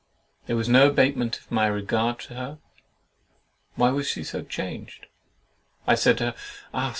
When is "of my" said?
1.37-1.67